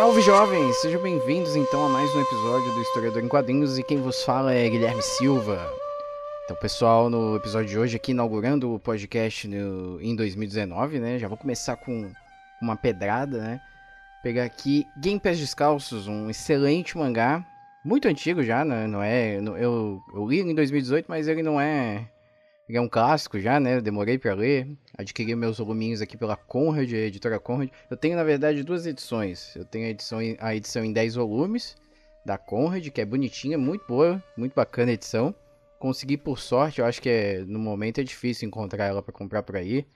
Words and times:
Salve 0.00 0.22
jovens! 0.22 0.76
Sejam 0.76 1.02
bem-vindos 1.02 1.54
então 1.54 1.84
a 1.84 1.88
mais 1.90 2.10
um 2.14 2.22
episódio 2.22 2.72
do 2.72 2.80
Historiador 2.80 3.22
em 3.22 3.28
Quadrinhos 3.28 3.78
e 3.78 3.82
quem 3.82 4.00
vos 4.00 4.22
fala 4.22 4.54
é 4.54 4.66
Guilherme 4.66 5.02
Silva. 5.02 5.70
Então, 6.42 6.56
pessoal, 6.56 7.10
no 7.10 7.36
episódio 7.36 7.68
de 7.68 7.78
hoje 7.78 7.96
aqui 7.96 8.12
inaugurando 8.12 8.72
o 8.72 8.78
podcast 8.78 9.46
no, 9.46 10.00
em 10.00 10.16
2019, 10.16 11.00
né? 11.00 11.18
Já 11.18 11.28
vou 11.28 11.36
começar 11.36 11.76
com 11.76 12.10
uma 12.62 12.76
pedrada, 12.76 13.42
né? 13.42 13.60
Pegar 14.22 14.44
aqui 14.44 14.86
Game 14.96 15.20
Pés 15.20 15.38
Descalços, 15.38 16.08
um 16.08 16.30
excelente 16.30 16.96
mangá, 16.96 17.44
muito 17.84 18.08
antigo 18.08 18.42
já, 18.42 18.64
né? 18.64 18.86
Não 18.86 19.02
é, 19.02 19.36
eu, 19.36 20.00
eu 20.14 20.26
li 20.26 20.40
em 20.40 20.54
2018, 20.54 21.04
mas 21.10 21.28
ele 21.28 21.42
não 21.42 21.60
é 21.60 22.08
ele 22.70 22.78
é 22.78 22.80
um 22.80 22.88
clássico 22.88 23.38
já, 23.40 23.58
né? 23.60 23.76
Eu 23.76 23.82
demorei 23.82 24.18
pra 24.18 24.34
ler. 24.34 24.68
Adquiri 24.96 25.34
meus 25.34 25.58
voluminhos 25.58 26.00
aqui 26.00 26.16
pela 26.16 26.36
Conrad, 26.36 26.90
editora 26.92 27.38
Conrad. 27.38 27.68
Eu 27.90 27.96
tenho, 27.96 28.16
na 28.16 28.24
verdade, 28.24 28.62
duas 28.62 28.86
edições. 28.86 29.54
Eu 29.56 29.64
tenho 29.64 29.86
a 29.86 29.90
edição, 29.90 30.18
a 30.38 30.54
edição 30.54 30.84
em 30.84 30.92
10 30.92 31.14
volumes 31.14 31.76
da 32.24 32.36
Conrad, 32.38 32.86
que 32.88 33.00
é 33.00 33.04
bonitinha, 33.04 33.56
muito 33.58 33.84
boa, 33.86 34.22
muito 34.36 34.54
bacana 34.54 34.90
a 34.90 34.94
edição. 34.94 35.34
Consegui 35.78 36.16
por 36.16 36.38
sorte, 36.38 36.80
eu 36.80 36.84
acho 36.86 37.00
que 37.00 37.08
é, 37.08 37.38
no 37.46 37.58
momento 37.58 38.00
é 38.00 38.04
difícil 38.04 38.46
encontrar 38.46 38.84
ela 38.86 39.02
pra 39.02 39.12
comprar 39.14 39.42
por 39.42 39.56
aí. 39.56 39.86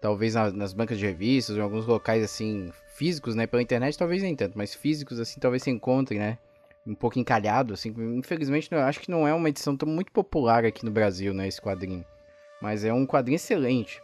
Talvez 0.00 0.34
na- 0.34 0.50
nas 0.50 0.72
bancas 0.72 0.98
de 0.98 1.06
revistas, 1.06 1.56
em 1.56 1.60
alguns 1.60 1.86
locais 1.86 2.24
assim, 2.24 2.72
físicos, 2.96 3.36
né? 3.36 3.46
Pela 3.46 3.62
internet 3.62 3.96
talvez 3.96 4.20
nem 4.22 4.34
tanto, 4.34 4.58
mas 4.58 4.74
físicos 4.74 5.20
assim 5.20 5.38
talvez 5.38 5.62
se 5.62 5.70
encontre, 5.70 6.18
né? 6.18 6.38
Um 6.86 6.94
pouco 6.94 7.18
encalhado, 7.18 7.74
assim. 7.74 7.94
Infelizmente, 8.16 8.68
eu 8.70 8.80
acho 8.80 9.00
que 9.00 9.10
não 9.10 9.26
é 9.26 9.32
uma 9.32 9.48
edição 9.48 9.76
tão 9.76 9.88
muito 9.88 10.10
popular 10.10 10.64
aqui 10.64 10.84
no 10.84 10.90
Brasil, 10.90 11.32
né? 11.32 11.46
Esse 11.46 11.60
quadrinho. 11.60 12.04
Mas 12.60 12.84
é 12.84 12.92
um 12.92 13.06
quadrinho 13.06 13.36
excelente. 13.36 14.00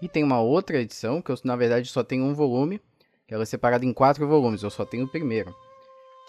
E 0.00 0.08
tem 0.08 0.24
uma 0.24 0.40
outra 0.40 0.80
edição, 0.80 1.22
que 1.22 1.30
eu, 1.30 1.36
na 1.44 1.54
verdade, 1.54 1.88
só 1.88 2.02
tenho 2.02 2.24
um 2.24 2.34
volume, 2.34 2.80
que 3.26 3.34
ela 3.34 3.44
é 3.44 3.46
separada 3.46 3.84
em 3.84 3.92
quatro 3.92 4.26
volumes, 4.26 4.62
eu 4.62 4.70
só 4.70 4.84
tenho 4.84 5.04
o 5.04 5.08
primeiro. 5.08 5.54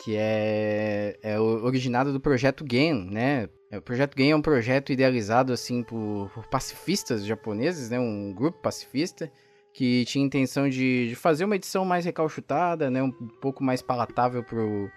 Que 0.03 0.15
é, 0.15 1.17
é 1.23 1.39
originado 1.39 2.11
do 2.13 2.19
Projeto 2.19 2.65
Gen, 2.69 3.09
né? 3.09 3.49
É, 3.71 3.77
O 3.77 3.81
Projeto 3.81 4.15
Gen 4.17 4.31
é 4.31 4.35
um 4.35 4.41
projeto 4.41 4.91
idealizado, 4.91 5.51
assim, 5.51 5.81
por, 5.81 6.29
por 6.33 6.45
pacifistas 6.47 7.25
japoneses, 7.25 7.89
né? 7.89 7.99
Um 7.99 8.31
grupo 8.33 8.59
pacifista, 8.59 9.31
que 9.73 10.05
tinha 10.05 10.23
intenção 10.23 10.69
de, 10.69 11.09
de 11.09 11.15
fazer 11.15 11.45
uma 11.45 11.55
edição 11.55 11.83
mais 11.83 12.05
recalchutada, 12.05 12.91
né? 12.91 13.01
Um 13.01 13.11
pouco 13.11 13.63
mais 13.63 13.81
palatável 13.81 14.43
pro, 14.43 14.89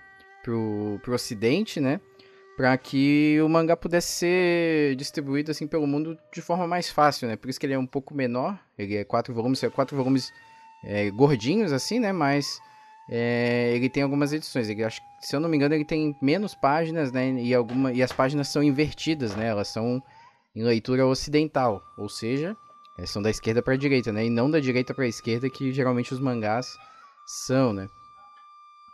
pro, 0.46 1.00
pro 1.02 1.14
ocidente, 1.14 1.80
né? 1.80 2.00
Pra 2.56 2.78
que 2.78 3.38
o 3.42 3.48
mangá 3.48 3.76
pudesse 3.76 4.12
ser 4.12 4.96
distribuído 4.96 5.50
assim 5.50 5.66
pelo 5.66 5.86
mundo 5.86 6.16
de 6.32 6.40
forma 6.40 6.66
mais 6.66 6.88
fácil, 6.88 7.26
né? 7.26 7.36
Por 7.36 7.50
isso 7.50 7.58
que 7.58 7.66
ele 7.66 7.74
é 7.74 7.78
um 7.78 7.86
pouco 7.86 8.14
menor. 8.14 8.58
Ele 8.78 8.96
é 8.96 9.04
quatro 9.04 9.34
volumes, 9.34 9.62
é 9.62 9.68
quatro 9.68 9.96
volumes 9.96 10.32
é, 10.84 11.10
gordinhos 11.10 11.72
assim, 11.72 11.98
né? 11.98 12.12
Mas 12.12 12.58
é, 13.10 13.72
ele 13.74 13.90
tem 13.90 14.04
algumas 14.04 14.32
edições. 14.32 14.70
Ele, 14.70 14.84
acho, 14.84 15.02
se 15.20 15.34
eu 15.34 15.40
não 15.40 15.48
me 15.48 15.56
engano, 15.56 15.74
ele 15.74 15.84
tem 15.84 16.16
menos 16.22 16.54
páginas, 16.54 17.12
né? 17.12 17.32
E, 17.32 17.52
alguma, 17.52 17.92
e 17.92 18.02
as 18.02 18.12
páginas 18.12 18.48
são 18.48 18.62
invertidas, 18.62 19.34
né? 19.34 19.48
Elas 19.48 19.68
são 19.68 20.00
em 20.54 20.62
leitura 20.62 21.06
ocidental, 21.06 21.82
ou 21.98 22.08
seja, 22.08 22.56
é, 22.96 23.04
são 23.04 23.20
da 23.20 23.28
esquerda 23.28 23.60
para 23.60 23.74
a 23.74 23.76
direita, 23.76 24.10
né? 24.12 24.24
E 24.24 24.30
não 24.30 24.50
da 24.50 24.60
direita 24.60 24.94
para 24.94 25.04
a 25.04 25.08
esquerda 25.08 25.50
que 25.50 25.72
geralmente 25.72 26.14
os 26.14 26.20
mangás 26.20 26.78
são, 27.26 27.74
né? 27.74 27.90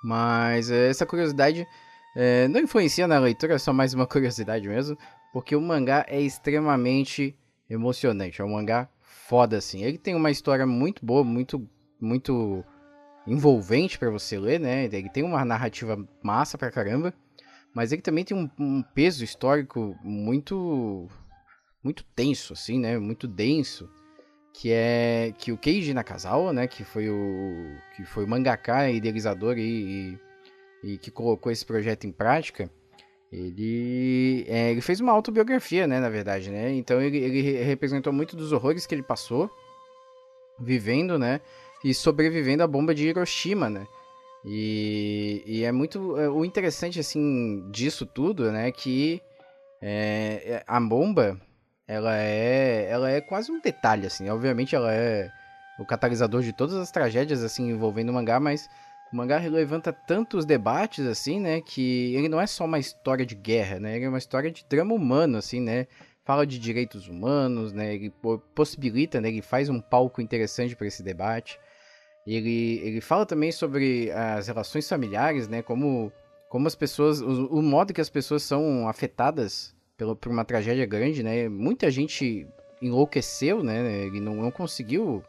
Mas 0.02 0.70
é, 0.70 0.88
essa 0.88 1.06
curiosidade 1.06 1.66
é, 2.14 2.48
não 2.48 2.60
influencia 2.60 3.06
na 3.06 3.18
leitura, 3.18 3.54
é 3.54 3.58
só 3.58 3.72
mais 3.72 3.94
uma 3.94 4.06
curiosidade 4.08 4.68
mesmo, 4.68 4.96
porque 5.32 5.54
o 5.54 5.60
mangá 5.60 6.04
é 6.08 6.20
extremamente 6.20 7.36
emocionante, 7.70 8.40
é 8.40 8.44
um 8.44 8.52
mangá 8.52 8.88
foda 9.00 9.56
assim. 9.56 9.82
Ele 9.82 9.98
tem 9.98 10.14
uma 10.14 10.30
história 10.30 10.66
muito 10.66 11.04
boa, 11.04 11.24
muito 11.24 11.68
muito 12.00 12.64
envolvente 13.26 13.96
pra 13.96 14.10
você 14.10 14.36
ler, 14.38 14.58
né? 14.58 14.84
Ele 14.84 15.08
tem 15.08 15.22
uma 15.22 15.44
narrativa 15.44 15.96
massa 16.22 16.58
pra 16.58 16.70
caramba, 16.70 17.14
mas 17.72 17.92
ele 17.92 18.02
também 18.02 18.24
tem 18.24 18.36
um, 18.36 18.50
um 18.58 18.82
peso 18.82 19.22
histórico 19.22 19.96
muito 20.02 21.08
muito 21.82 22.04
tenso 22.14 22.52
assim, 22.52 22.78
né? 22.78 22.98
Muito 22.98 23.28
denso, 23.28 23.88
que 24.52 24.70
é 24.70 25.32
que 25.38 25.50
o 25.50 25.56
Keiji 25.58 25.94
Nakazawa, 25.94 26.52
né, 26.52 26.66
que 26.66 26.84
foi 26.84 27.08
o 27.08 27.74
que 27.96 28.04
foi 28.04 28.24
o 28.24 28.28
mangaka 28.28 28.90
idealizador 28.90 29.56
e, 29.58 30.18
e, 30.84 30.92
e 30.94 30.98
que 30.98 31.10
colocou 31.10 31.50
esse 31.50 31.64
projeto 31.64 32.06
em 32.06 32.12
prática, 32.12 32.70
ele, 33.32 34.44
é, 34.46 34.70
ele 34.70 34.82
fez 34.82 35.00
uma 35.00 35.12
autobiografia, 35.12 35.86
né, 35.86 35.98
na 35.98 36.10
verdade, 36.10 36.50
né? 36.50 36.70
Então 36.74 37.00
ele, 37.00 37.16
ele 37.16 37.40
re- 37.40 37.62
representou 37.62 38.12
muito 38.12 38.36
dos 38.36 38.52
horrores 38.52 38.84
que 38.86 38.94
ele 38.94 39.02
passou 39.02 39.50
vivendo, 40.60 41.19
né, 41.19 41.40
e 41.82 41.94
sobrevivendo 41.94 42.62
à 42.62 42.66
bomba 42.66 42.94
de 42.94 43.08
Hiroshima, 43.08 43.70
né? 43.70 43.86
E, 44.44 45.42
e 45.46 45.64
é 45.64 45.72
muito 45.72 46.19
é, 46.19 46.28
o 46.28 46.44
interessante 46.44 47.00
assim 47.00 47.69
disso 47.70 48.04
tudo, 48.04 48.52
né, 48.52 48.70
que 48.70 49.22
é, 49.80 50.42
é, 50.44 50.64
a 50.66 50.78
bomba 50.78 51.40
ela 51.92 52.16
é 52.16 52.88
ela 52.88 53.10
é 53.10 53.20
quase 53.20 53.50
um 53.53 53.60
detalhe 53.60 54.06
assim. 54.06 54.28
Obviamente 54.28 54.75
ela 54.75 54.92
é 54.92 55.30
o 55.78 55.84
catalisador 55.84 56.42
de 56.42 56.53
todas 56.53 56.76
as 56.76 56.91
tragédias 56.91 57.42
assim 57.42 57.70
envolvendo 57.70 58.10
o 58.10 58.12
mangá, 58.12 58.41
mas 58.41 58.69
o 59.12 59.16
mangá 59.16 59.38
levanta 59.38 59.92
tantos 59.92 60.47
debates 60.47 61.06
assim, 61.06 61.38
né, 61.38 61.60
que 61.60 62.14
ele 62.14 62.28
não 62.28 62.41
é 62.41 62.47
só 62.47 62.64
uma 62.64 62.78
história 62.78 63.26
de 63.26 63.34
guerra, 63.34 63.78
né? 63.78 63.97
Ele 63.97 64.06
é 64.06 64.08
uma 64.08 64.19
história 64.19 64.50
de 64.50 64.64
drama 64.69 64.94
humano 64.94 65.36
assim, 65.36 65.60
né? 65.60 65.86
Fala 66.25 66.47
de 66.47 66.58
direitos 66.58 67.08
humanos, 67.08 67.72
né? 67.72 67.94
Ele 67.94 68.10
po- 68.10 68.38
possibilita, 68.54 69.20
né, 69.20 69.28
ele 69.28 69.42
faz 69.42 69.69
um 69.69 69.81
palco 69.81 70.20
interessante 70.22 70.75
para 70.75 70.86
esse 70.86 71.02
debate. 71.02 71.58
Ele, 72.26 72.81
ele 72.84 73.00
fala 73.00 73.26
também 73.26 73.52
sobre 73.52 74.10
as 74.12 74.47
relações 74.47 74.88
familiares, 74.88 75.48
né? 75.48 75.60
Como, 75.60 76.12
como 76.48 76.66
as 76.69 76.75
pessoas. 76.75 77.20
O, 77.20 77.47
o 77.47 77.62
modo 77.62 77.92
que 77.92 78.00
as 78.00 78.08
pessoas 78.08 78.44
são 78.44 78.88
afetadas 78.88 79.75
pelo, 79.97 80.16
por 80.16 80.30
uma 80.30 80.44
tragédia 80.44 80.86
grande, 80.86 81.22
né? 81.22 81.48
Muita 81.48 81.91
gente 81.91 82.47
enlouqueceu, 82.80 83.62
né? 83.62 84.06
Ele 84.06 84.20
não, 84.20 84.34
não 84.36 84.50
conseguiu 84.50 85.22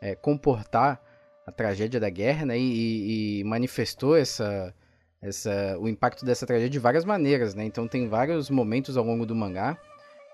é, 0.00 0.14
comportar 0.14 1.02
a 1.46 1.52
tragédia 1.52 1.98
da 1.98 2.10
guerra, 2.10 2.46
né? 2.46 2.58
E, 2.58 3.40
e 3.40 3.44
manifestou 3.44 4.16
essa, 4.16 4.74
essa, 5.20 5.76
o 5.78 5.88
impacto 5.88 6.24
dessa 6.24 6.46
tragédia 6.46 6.70
de 6.70 6.78
várias 6.78 7.04
maneiras, 7.04 7.54
né? 7.54 7.64
Então 7.64 7.88
tem 7.88 8.08
vários 8.08 8.50
momentos 8.50 8.96
ao 8.96 9.04
longo 9.04 9.26
do 9.26 9.34
mangá 9.34 9.78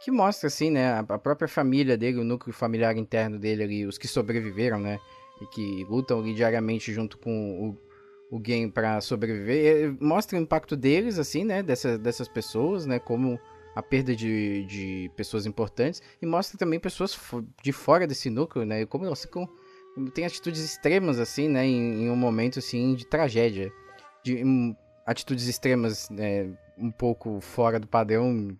que 0.01 0.11
mostra 0.11 0.47
assim, 0.47 0.71
né, 0.71 0.93
a 0.93 1.01
a 1.01 1.19
própria 1.19 1.49
família 1.49 1.97
dele, 1.97 2.19
o 2.19 2.25
núcleo 2.25 2.55
familiar 2.55 2.97
interno 2.97 3.39
dele 3.39 3.63
ali, 3.63 3.87
os 3.87 3.99
que 3.99 4.07
sobreviveram, 4.07 4.79
né, 4.79 5.01
e 5.41 5.47
que 5.47 5.85
lutam 5.89 6.21
ali 6.21 6.35
diariamente 6.35 6.93
junto 6.93 7.19
com 7.19 7.69
o, 7.69 7.88
o 8.31 8.39
game 8.39 8.71
para 8.71 9.01
sobreviver, 9.01 9.85
eh, 9.85 9.97
mostra 10.01 10.39
o 10.39 10.43
impacto 10.43 10.77
deles 10.77 11.19
assim, 11.19 11.45
né, 11.45 11.63
dessa, 11.63 11.97
dessas 11.97 12.29
pessoas, 12.29 12.87
né, 12.87 12.99
como 12.99 13.39
a 13.75 13.83
perda 13.83 14.15
de, 14.15 14.65
de 14.65 15.11
pessoas 15.17 15.47
importantes 15.47 16.03
e 16.21 16.27
mostra 16.27 16.59
também 16.59 16.79
pessoas 16.79 17.19
de 17.63 17.73
fora 17.73 18.07
desse 18.07 18.29
núcleo, 18.29 18.65
né, 18.65 18.85
como 18.87 19.07
elas 19.07 19.23
ficam 19.23 19.49
tem 20.15 20.25
atitudes 20.25 20.63
extremas 20.63 21.19
assim, 21.19 21.49
né, 21.49 21.67
em, 21.67 22.05
em 22.05 22.11
um 22.11 22.17
momento 22.17 22.59
assim 22.59 22.95
de 22.95 23.05
tragédia, 23.05 23.73
de 24.23 24.45
hum, 24.45 24.77
atitudes 25.07 25.49
extremas, 25.49 26.09
né, 26.11 26.51
um 26.77 26.91
pouco 26.91 27.41
fora 27.41 27.81
do 27.81 27.87
padrão 27.87 28.57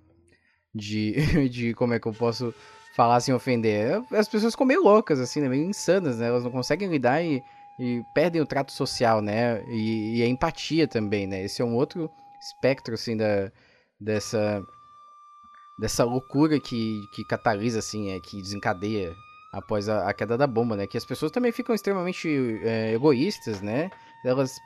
de, 0.75 1.15
de 1.49 1.75
como 1.75 1.95
é 1.95 2.01
que 2.01 2.09
eu 2.09 2.13
posso 2.13 2.55
falar 2.97 3.21
sem 3.21 3.33
ofender. 3.33 4.03
As 4.13 4.29
pessoas 4.29 4.55
ficam 4.55 4.67
meio 4.67 4.83
loucas, 4.83 5.21
assim, 5.21 5.41
né? 5.41 5.49
meio 5.49 5.65
insanas, 5.65 6.19
né? 6.19 6.27
Elas 6.27 6.43
não 6.43 6.51
conseguem 6.51 6.89
lidar 6.89 7.23
e, 7.23 7.41
e 7.79 8.03
perdem 8.15 8.41
o 8.43 8.47
trato 8.47 8.73
social, 8.73 9.23
né? 9.23 9.63
E, 9.69 10.19
e 10.19 10.23
a 10.23 10.27
empatia 10.27 10.89
também, 10.89 11.27
né? 11.27 11.45
Esse 11.45 11.63
é 11.63 11.65
um 11.65 11.75
outro 11.75 12.11
espectro, 12.41 12.95
assim, 12.95 13.17
da, 13.17 13.53
dessa, 14.01 14.63
dessa 15.79 16.05
loucura 16.05 16.59
que, 16.59 17.01
que 17.15 17.25
catalisa, 17.25 17.79
assim, 17.79 18.11
é, 18.11 18.21
que 18.21 18.43
desencadeia 18.43 19.15
após 19.53 19.89
a, 19.89 20.09
a 20.09 20.13
queda 20.13 20.37
da 20.37 20.47
bomba, 20.47 20.77
né? 20.77 20.87
Que 20.87 20.99
as 20.99 21.05
pessoas 21.05 21.31
também 21.31 21.53
ficam 21.53 21.75
extremamente 21.75 22.29
é, 22.65 22.93
egoístas, 22.93 23.61
né? 23.61 23.91
Elas 24.25 24.57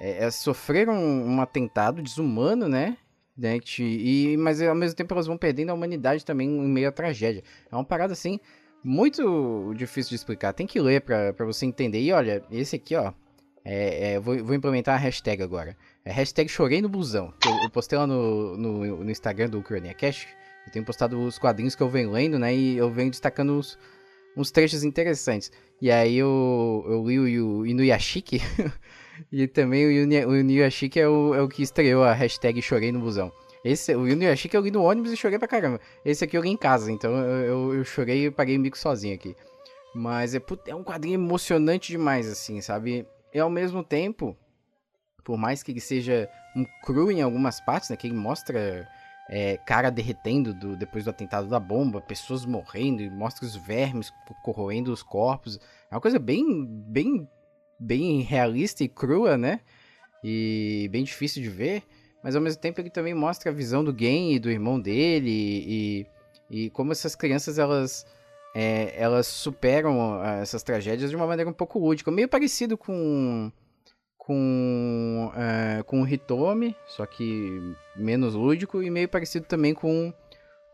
é, 0.00 0.24
é, 0.24 0.30
sofreram 0.30 0.94
um 0.94 1.40
atentado 1.40 2.02
desumano, 2.02 2.68
né? 2.68 2.96
né 3.36 3.58
e, 3.78 4.36
mas 4.38 4.60
ao 4.60 4.74
mesmo 4.74 4.96
tempo 4.96 5.14
elas 5.14 5.26
vão 5.26 5.38
perdendo 5.38 5.70
a 5.70 5.74
humanidade 5.74 6.24
também 6.24 6.48
em 6.48 6.68
meio 6.68 6.88
à 6.88 6.92
tragédia. 6.92 7.42
É 7.70 7.74
uma 7.74 7.84
parada 7.84 8.12
assim 8.12 8.38
muito 8.82 9.72
difícil 9.74 10.10
de 10.10 10.16
explicar. 10.16 10.52
Tem 10.52 10.66
que 10.66 10.80
ler 10.80 11.00
pra, 11.02 11.32
pra 11.32 11.46
você 11.46 11.66
entender. 11.66 12.00
E 12.00 12.12
olha, 12.12 12.42
esse 12.50 12.76
aqui, 12.76 12.94
ó. 12.96 13.12
É, 13.64 14.14
é, 14.14 14.20
vou, 14.20 14.44
vou 14.44 14.54
implementar 14.54 14.96
a 14.96 14.98
hashtag 14.98 15.42
agora. 15.42 15.76
É 16.04 16.10
hashtag 16.10 16.48
chorei 16.48 16.82
no 16.82 16.88
busão. 16.88 17.32
Eu, 17.44 17.52
eu 17.62 17.70
postei 17.70 17.96
lá 17.96 18.06
no, 18.06 18.56
no, 18.56 19.04
no 19.04 19.10
Instagram 19.10 19.48
do 19.48 19.60
Ucrania 19.60 19.94
Cash. 19.94 20.26
Eu 20.66 20.72
tenho 20.72 20.84
postado 20.84 21.20
os 21.20 21.38
quadrinhos 21.38 21.74
que 21.74 21.82
eu 21.82 21.88
venho 21.88 22.10
lendo, 22.10 22.38
né? 22.38 22.54
E 22.54 22.76
eu 22.76 22.90
venho 22.90 23.10
destacando 23.10 23.58
os, 23.58 23.78
uns 24.36 24.50
trechos 24.50 24.82
interessantes. 24.82 25.52
E 25.80 25.90
aí 25.90 26.16
eu, 26.16 26.84
eu 26.88 27.06
li 27.06 27.40
o 27.40 27.66
Inuyashiki. 27.66 28.40
e 29.30 29.46
também 29.46 29.86
o 29.86 30.36
Inuyashiki 30.36 30.98
é 30.98 31.08
o, 31.08 31.34
é 31.34 31.40
o 31.40 31.48
que 31.48 31.62
estreou 31.62 32.02
a 32.02 32.12
hashtag 32.12 32.60
chorei 32.60 32.90
no 32.90 33.00
busão. 33.00 33.32
Esse, 33.64 33.94
o 33.94 34.08
Inuyashiki 34.08 34.56
eu 34.56 34.62
li 34.62 34.70
no 34.70 34.82
ônibus 34.82 35.12
e 35.12 35.16
chorei 35.16 35.38
pra 35.38 35.46
caramba. 35.46 35.80
Esse 36.04 36.24
aqui 36.24 36.36
eu 36.36 36.42
li 36.42 36.50
em 36.50 36.56
casa, 36.56 36.90
então 36.90 37.16
eu, 37.16 37.74
eu, 37.74 37.84
chorei 37.84 38.26
e 38.26 38.30
paguei 38.30 38.58
mico 38.58 38.76
sozinho 38.76 39.14
aqui. 39.14 39.36
Mas 39.94 40.34
é, 40.34 40.42
é 40.66 40.74
um 40.74 40.82
quadrinho 40.82 41.14
emocionante 41.14 41.92
demais, 41.92 42.28
assim, 42.28 42.60
sabe? 42.60 43.06
E 43.32 43.38
ao 43.38 43.50
mesmo 43.50 43.84
tempo, 43.84 44.36
por 45.22 45.36
mais 45.36 45.62
que 45.62 45.70
ele 45.70 45.80
seja 45.80 46.28
um 46.56 46.64
cru 46.82 47.10
em 47.10 47.22
algumas 47.22 47.60
partes, 47.60 47.90
né? 47.90 47.96
Que 47.96 48.08
ele 48.08 48.16
mostra 48.16 48.88
é, 49.30 49.56
cara 49.58 49.90
derretendo 49.90 50.52
do, 50.52 50.76
depois 50.76 51.04
do 51.04 51.10
atentado 51.10 51.48
da 51.48 51.60
bomba, 51.60 52.00
pessoas 52.00 52.44
morrendo, 52.44 53.00
e 53.00 53.10
mostra 53.10 53.44
os 53.44 53.54
vermes 53.54 54.12
corroendo 54.42 54.92
os 54.92 55.04
corpos. 55.04 55.60
É 55.90 55.94
uma 55.94 56.00
coisa 56.00 56.18
bem, 56.18 56.66
bem, 56.66 57.28
bem 57.78 58.22
realista 58.22 58.82
e 58.82 58.88
crua, 58.88 59.38
né? 59.38 59.60
E 60.24 60.88
bem 60.90 61.04
difícil 61.04 61.42
de 61.42 61.48
ver 61.48 61.84
mas 62.22 62.36
ao 62.36 62.42
mesmo 62.42 62.60
tempo 62.60 62.80
ele 62.80 62.90
também 62.90 63.14
mostra 63.14 63.50
a 63.50 63.54
visão 63.54 63.82
do 63.82 63.96
Gen 63.96 64.34
e 64.34 64.38
do 64.38 64.50
irmão 64.50 64.80
dele 64.80 65.30
e, 65.30 66.06
e 66.50 66.70
como 66.70 66.92
essas 66.92 67.14
crianças 67.14 67.58
elas 67.58 68.06
é, 68.54 68.94
elas 68.96 69.26
superam 69.26 70.20
ah, 70.20 70.36
essas 70.36 70.62
tragédias 70.62 71.10
de 71.10 71.16
uma 71.16 71.26
maneira 71.26 71.50
um 71.50 71.54
pouco 71.54 71.78
lúdica, 71.78 72.10
meio 72.10 72.28
parecido 72.28 72.76
com 72.76 73.50
com 74.16 75.32
é, 75.34 75.82
com 75.82 76.02
o 76.02 76.08
Hitomi, 76.08 76.76
só 76.86 77.04
que 77.06 77.74
menos 77.96 78.34
lúdico 78.34 78.82
e 78.82 78.90
meio 78.90 79.08
parecido 79.08 79.46
também 79.46 79.74
com 79.74 80.12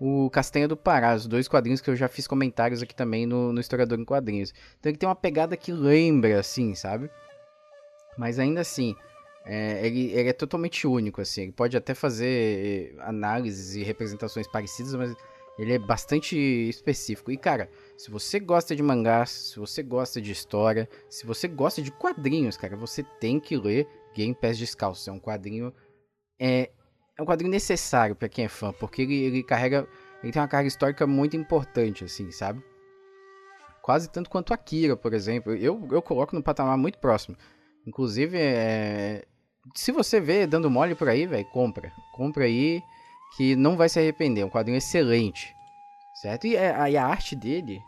o 0.01 0.31
Castanha 0.31 0.69
do 0.69 0.77
Pará, 0.77 1.15
os 1.15 1.27
dois 1.27 1.49
quadrinhos 1.49 1.81
que 1.81 1.91
eu 1.91 1.97
já 1.97 2.09
fiz 2.09 2.27
comentários 2.27 2.83
aqui 2.83 2.95
também 2.95 3.27
no, 3.27 3.53
no 3.53 3.61
Historiador 3.61 3.99
em 3.99 4.05
Quadrinhos. 4.05 4.53
Então 4.79 4.91
ele 4.91 4.99
tem 4.99 5.09
uma 5.09 5.17
pegada 5.17 5.57
que 5.57 5.73
lembra, 5.73 6.39
assim, 6.39 6.75
sabe? 6.75 7.11
Mas 8.17 8.39
ainda 8.39 8.61
assim, 8.61 8.95
é, 9.51 9.87
ele, 9.87 10.13
ele, 10.13 10.29
é 10.29 10.33
totalmente 10.35 10.87
único, 10.87 11.23
assim. 11.23 11.45
Ele 11.45 11.53
pode 11.53 11.75
até 11.75 11.95
fazer 11.95 12.95
análises 13.01 13.75
e 13.75 13.83
representações 13.83 14.47
parecidas, 14.47 14.95
mas 14.95 15.17
ele 15.59 15.73
é 15.73 15.79
bastante 15.79 16.37
específico. 16.37 17.33
E, 17.33 17.37
cara, 17.39 17.71
se 17.97 18.11
você 18.11 18.39
gosta 18.39 18.77
de 18.77 18.83
mangás, 18.83 19.31
se 19.31 19.59
você 19.59 19.83
gosta 19.83 20.21
de 20.21 20.33
história, 20.33 20.87
se 21.09 21.25
você 21.25 21.49
gosta 21.49 21.81
de 21.81 21.91
quadrinhos, 21.91 22.59
cara, 22.59 22.77
você 22.77 23.03
tem 23.19 23.41
que 23.41 23.57
ler 23.57 23.89
Game 24.15 24.35
Pass 24.35 24.59
Descalço. 24.59 25.09
É 25.09 25.13
um 25.15 25.19
quadrinho... 25.19 25.73
É, 26.39 26.71
é 27.17 27.23
um 27.23 27.25
quadrinho 27.25 27.51
necessário 27.51 28.15
para 28.15 28.29
quem 28.29 28.45
é 28.45 28.49
fã, 28.49 28.71
porque 28.71 29.01
ele, 29.01 29.17
ele 29.17 29.43
carrega... 29.43 29.89
Ele 30.23 30.31
tem 30.31 30.43
uma 30.43 30.49
carga 30.49 30.69
histórica 30.69 31.07
muito 31.07 31.39
importante, 31.39 32.05
assim, 32.05 32.31
sabe? 32.31 32.63
Quase 33.81 34.11
tanto 34.11 34.29
quanto 34.29 34.53
Akira, 34.53 34.95
por 34.95 35.15
exemplo. 35.15 35.55
Eu, 35.55 35.89
eu 35.91 36.03
coloco 36.03 36.37
no 36.37 36.43
patamar 36.43 36.77
muito 36.77 36.99
próximo. 36.99 37.35
Inclusive, 37.87 38.37
é, 38.37 39.25
se 39.75 39.93
você 39.93 40.21
vê 40.21 40.47
dando 40.47 40.71
mole 40.71 40.95
por 40.95 41.09
aí, 41.09 41.27
velho, 41.27 41.45
compra. 41.47 41.93
Compra 42.13 42.45
aí 42.45 42.83
que 43.37 43.55
não 43.57 43.77
vai 43.77 43.89
se 43.89 43.99
arrepender. 43.99 44.43
É 44.43 44.45
um 44.45 44.51
quadrinho 44.51 44.79
excelente. 44.79 45.55
Certo? 46.15 46.47
E 46.47 46.57
a, 46.57 46.85
a, 46.85 47.07
arte 47.07 47.37
dele, 47.37 47.81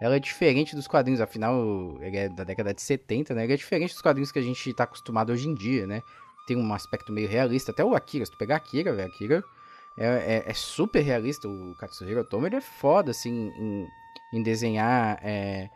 ela 0.00 0.16
é 0.16 0.20
diferente 0.20 0.76
dos 0.76 0.86
quadrinhos, 0.86 1.20
afinal, 1.20 1.96
ele 2.00 2.16
é 2.16 2.28
da 2.28 2.44
década 2.44 2.74
de 2.74 2.82
70, 2.82 3.34
né? 3.34 3.44
Ele 3.44 3.54
é 3.54 3.56
diferente 3.56 3.92
dos 3.92 4.02
quadrinhos 4.02 4.30
que 4.30 4.38
a 4.38 4.42
gente 4.42 4.74
tá 4.74 4.84
acostumado 4.84 5.32
hoje 5.32 5.48
em 5.48 5.54
dia, 5.54 5.86
né? 5.86 6.02
Tem 6.46 6.56
um 6.56 6.74
aspecto 6.74 7.12
meio 7.12 7.28
realista. 7.28 7.72
Até 7.72 7.84
o 7.84 7.94
Akira, 7.94 8.26
se 8.26 8.32
tu 8.32 8.38
pegar 8.38 8.56
Akira, 8.56 8.92
velho, 8.92 9.08
Akira 9.08 9.44
é, 9.96 10.06
é, 10.06 10.44
é, 10.46 10.54
super 10.54 11.00
realista. 11.00 11.48
O 11.48 11.74
Katsuhiro 11.76 12.20
Otomo, 12.20 12.46
ele 12.46 12.56
é 12.56 12.60
foda, 12.60 13.10
assim, 13.10 13.50
em, 13.56 13.88
em 14.32 14.42
desenhar... 14.42 15.18
É, 15.22 15.70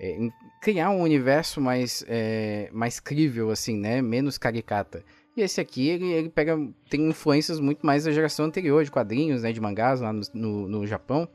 é, 0.00 0.16
criar 0.62 0.90
um 0.90 1.02
universo 1.02 1.60
mais, 1.60 2.02
é, 2.08 2.70
mais 2.72 2.98
crível, 2.98 3.50
assim, 3.50 3.76
né? 3.76 4.00
Menos 4.00 4.38
caricata. 4.38 5.04
E 5.36 5.42
esse 5.42 5.60
aqui, 5.60 5.88
ele, 5.88 6.10
ele 6.10 6.30
pega, 6.30 6.58
tem 6.88 7.06
influências 7.10 7.60
muito 7.60 7.84
mais 7.84 8.04
da 8.04 8.10
geração 8.10 8.46
anterior, 8.46 8.82
de 8.82 8.90
quadrinhos, 8.90 9.42
né? 9.42 9.52
De 9.52 9.60
mangás 9.60 10.00
lá 10.00 10.10
no, 10.10 10.22
no, 10.32 10.68
no 10.68 10.86
Japão, 10.86 11.28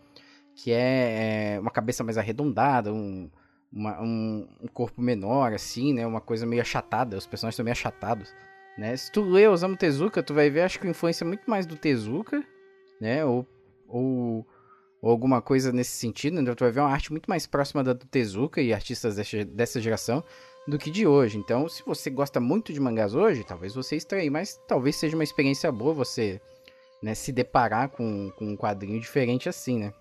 que 0.56 0.72
é, 0.72 1.54
é, 1.56 1.60
uma 1.60 1.70
cabeça 1.70 2.04
mais 2.04 2.18
arredondada, 2.18 2.92
um, 2.92 3.30
uma, 3.72 4.02
um, 4.02 4.48
um, 4.60 4.68
corpo 4.68 5.00
menor, 5.00 5.54
assim, 5.54 5.94
né? 5.94 6.08
Uma 6.08 6.20
coisa 6.20 6.44
meio 6.48 6.64
achatada, 6.64 7.18
os 7.18 7.28
personagens 7.28 7.54
estão 7.54 7.64
meio 7.64 7.74
achatados, 7.74 8.34
né? 8.76 8.98
Se 8.98 9.12
tu 9.12 9.22
lê 9.22 9.48
Osamu 9.48 9.78
Tezuka, 9.78 10.24
tu 10.24 10.34
vai 10.34 10.50
ver, 10.50 10.62
acho 10.62 10.80
que 10.80 10.88
influência 10.88 11.26
muito 11.26 11.48
mais 11.48 11.68
do 11.68 11.76
Tezuka, 11.76 12.44
né? 13.00 13.24
Ou, 13.24 13.48
ou 13.88 14.48
ou 15.02 15.12
alguma 15.12 15.42
coisa 15.42 15.72
nesse 15.72 15.92
sentido, 15.92 16.42
né? 16.42 16.56
tu 16.56 16.64
vai 16.64 16.72
ver 16.72 16.80
uma 16.80 16.90
arte 16.90 17.12
muito 17.12 17.28
mais 17.28 17.46
próxima 17.46 17.84
da 17.84 17.94
do 17.94 18.06
Tezuka 18.06 18.62
e 18.62 18.74
artistas 18.74 19.16
dessa 19.48 19.80
geração 19.80 20.24
do 20.68 20.78
que 20.78 20.90
de 20.90 21.06
hoje. 21.06 21.38
Então, 21.38 21.70
se 21.70 21.84
você 21.86 22.10
gosta 22.10 22.40
muito 22.40 22.74
de 22.74 22.80
mangás 22.80 23.14
hoje, 23.14 23.44
talvez 23.44 23.76
você 23.76 23.96
estranhe, 23.96 24.30
mas 24.30 24.60
talvez 24.68 24.96
seja 24.96 25.16
uma 25.16 25.24
experiência 25.24 25.72
boa 25.72 25.94
você 25.94 26.42
né, 27.04 27.14
se 27.14 27.32
deparar 27.32 27.90
com, 27.90 28.32
com 28.32 28.46
um 28.46 28.58
quadrinho 28.58 29.00
diferente 29.00 29.48
assim, 29.48 29.80
né? 29.80 29.94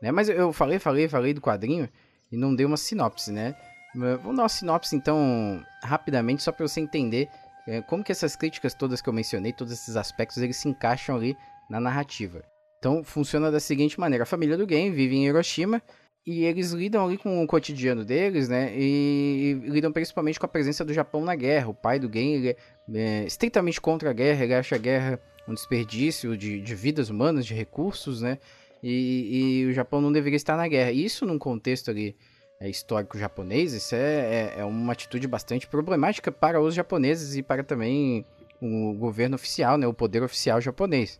né? 0.00 0.10
Mas 0.10 0.28
eu 0.28 0.52
falei, 0.52 0.78
falei, 0.78 1.08
falei 1.08 1.32
do 1.32 1.40
quadrinho 1.40 1.88
e 2.30 2.36
não 2.36 2.54
dei 2.54 2.66
uma 2.66 2.76
sinopse, 2.76 3.32
né? 3.32 3.54
Vamos 3.94 4.36
dar 4.36 4.42
uma 4.42 4.48
sinopse 4.48 4.94
então 4.94 5.64
rapidamente 5.82 6.42
só 6.42 6.52
para 6.52 6.66
você 6.66 6.80
entender 6.80 7.28
é, 7.66 7.82
como 7.82 8.04
que 8.04 8.12
essas 8.12 8.36
críticas 8.36 8.72
todas 8.72 9.00
que 9.02 9.08
eu 9.08 9.12
mencionei, 9.12 9.52
todos 9.52 9.72
esses 9.72 9.96
aspectos, 9.96 10.38
eles 10.38 10.56
se 10.56 10.68
encaixam 10.68 11.16
ali 11.16 11.36
na 11.68 11.80
narrativa. 11.80 12.42
Então 12.80 13.04
funciona 13.04 13.50
da 13.50 13.60
seguinte 13.60 14.00
maneira: 14.00 14.24
a 14.24 14.26
família 14.26 14.56
do 14.56 14.68
Gen 14.68 14.90
vive 14.90 15.14
em 15.14 15.26
Hiroshima 15.26 15.80
e 16.26 16.44
eles 16.44 16.72
lidam 16.72 17.04
ali 17.04 17.16
com 17.16 17.42
o 17.42 17.46
cotidiano 17.46 18.04
deles, 18.04 18.48
né? 18.48 18.72
E, 18.74 19.60
lidam 19.64 19.92
principalmente 19.92 20.40
com 20.40 20.46
a 20.46 20.48
presença 20.48 20.84
do 20.84 20.92
Japão 20.92 21.22
na 21.22 21.34
guerra. 21.34 21.68
O 21.68 21.74
pai 21.74 21.98
do 21.98 22.10
Gen 22.12 22.48
é, 22.48 22.56
é 22.92 23.24
estritamente 23.24 23.80
contra 23.80 24.10
a 24.10 24.12
guerra, 24.12 24.44
ele 24.44 24.54
acha 24.54 24.74
a 24.74 24.78
guerra 24.78 25.20
um 25.46 25.54
desperdício 25.54 26.36
de, 26.36 26.60
de 26.60 26.74
vidas 26.74 27.10
humanas, 27.10 27.44
de 27.44 27.54
recursos, 27.54 28.22
né? 28.22 28.38
E, 28.82 29.62
e, 29.62 29.66
o 29.66 29.72
Japão 29.72 30.00
não 30.00 30.10
deveria 30.12 30.36
estar 30.36 30.56
na 30.56 30.66
guerra. 30.66 30.90
Isso 30.90 31.26
num 31.26 31.38
contexto 31.38 31.90
ali 31.90 32.16
é, 32.60 32.68
histórico 32.68 33.18
japonês, 33.18 33.72
isso 33.74 33.94
é, 33.94 33.98
é, 33.98 34.54
é 34.60 34.64
uma 34.64 34.92
atitude 34.92 35.26
bastante 35.26 35.66
problemática 35.66 36.32
para 36.32 36.60
os 36.60 36.74
japoneses 36.74 37.36
e 37.36 37.42
para 37.42 37.62
também 37.62 38.24
o 38.60 38.94
governo 38.94 39.34
oficial, 39.34 39.76
né? 39.76 39.86
O 39.86 39.92
poder 39.92 40.22
oficial 40.22 40.60
japonês. 40.60 41.18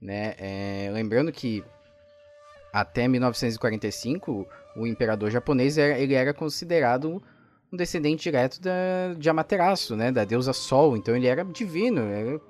Né? 0.00 0.34
É, 0.38 0.90
lembrando 0.92 1.30
que 1.30 1.62
até 2.72 3.06
1945 3.06 4.46
o 4.76 4.86
imperador 4.86 5.30
japonês 5.30 5.76
era, 5.76 5.98
ele 5.98 6.14
era 6.14 6.32
considerado 6.32 7.22
um 7.72 7.76
descendente 7.76 8.22
direto 8.22 8.60
da, 8.60 9.14
de 9.16 9.28
Amaterasu, 9.28 9.96
né? 9.96 10.10
da 10.10 10.24
deusa 10.24 10.52
Sol. 10.52 10.96
Então 10.96 11.14
ele 11.14 11.26
era 11.26 11.44
divino, 11.44 12.00
era 12.00 12.40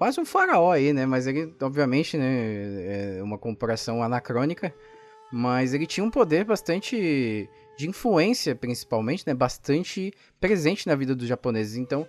quase 0.00 0.18
um 0.18 0.24
faraó 0.24 0.72
aí, 0.72 0.94
né? 0.94 1.04
Mas 1.04 1.26
ele, 1.26 1.54
obviamente, 1.60 2.16
né, 2.16 3.18
é 3.18 3.22
uma 3.22 3.36
comparação 3.36 4.02
anacrônica, 4.02 4.74
mas 5.30 5.74
ele 5.74 5.86
tinha 5.86 6.02
um 6.02 6.10
poder 6.10 6.42
bastante 6.42 7.46
de 7.76 7.86
influência, 7.86 8.54
principalmente, 8.54 9.26
né? 9.26 9.34
Bastante 9.34 10.10
presente 10.40 10.86
na 10.86 10.94
vida 10.94 11.14
dos 11.14 11.28
japoneses. 11.28 11.76
Então 11.76 12.08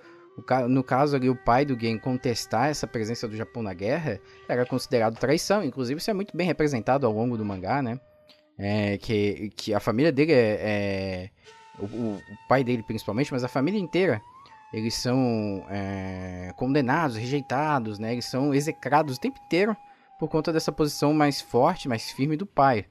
no 0.70 0.84
caso 0.84 1.16
ali, 1.16 1.30
o 1.30 1.36
pai 1.36 1.66
do 1.66 1.80
Gen 1.80 1.98
contestar 1.98 2.70
essa 2.70 2.88
presença 2.88 3.28
do 3.28 3.36
Japão 3.36 3.62
na 3.62 3.74
guerra 3.74 4.20
era 4.48 4.66
considerado 4.66 5.18
traição. 5.18 5.64
Inclusive, 5.64 6.00
isso 6.00 6.10
é 6.10 6.14
muito 6.14 6.36
bem 6.36 6.48
representado 6.48 7.06
ao 7.06 7.14
longo 7.14 7.38
do 7.38 7.46
mangá, 7.46 7.82
né? 7.82 8.00
É, 8.58 8.98
que, 8.98 9.52
que 9.56 9.74
a 9.74 9.80
família 9.80 10.12
dele 10.12 10.34
é. 10.34 10.58
é 10.62 11.30
o, 11.80 11.86
o, 11.86 12.22
pai 12.48 12.64
dele, 12.64 12.84
principalmente, 12.84 13.32
mas 13.32 13.44
a 13.44 13.48
família 13.48 13.80
inteira, 13.80 14.22
eles 14.74 14.94
são 14.94 15.66
é, 15.70 16.52
condenados, 16.56 17.18
rejeitados, 17.18 18.00
né? 18.00 18.14
Eles 18.14 18.26
são 18.26 18.54
execrados 18.54 19.18
o 19.18 19.20
tempo 19.20 19.40
inteiro 19.46 19.76
por 20.20 20.30
conta 20.30 20.54
dessa 20.54 20.72
posição 20.72 21.14
mais 21.14 21.42
forte, 21.42 21.90
mais 21.90 22.12
firme 22.12 22.38
do 22.38 22.46
pai. 22.46 22.86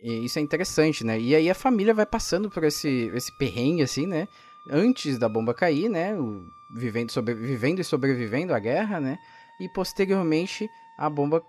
E 0.00 0.24
isso 0.24 0.38
é 0.38 0.42
interessante, 0.42 1.04
né? 1.04 1.18
E 1.18 1.34
aí 1.34 1.48
a 1.48 1.54
família 1.54 1.94
vai 1.94 2.04
passando 2.04 2.50
por 2.50 2.64
esse, 2.64 3.10
esse 3.14 3.30
perrengue, 3.38 3.82
assim, 3.82 4.06
né? 4.06 4.26
Antes 4.70 5.18
da 5.18 5.28
bomba 5.28 5.52
cair, 5.52 5.88
né? 5.88 6.14
Vivendo, 6.74 7.10
e 7.80 7.84
sobrevivendo 7.84 8.54
à 8.54 8.58
guerra, 8.58 9.00
né? 9.00 9.18
E 9.60 9.68
posteriormente 9.68 10.68
a 10.96 11.10
bomba 11.10 11.42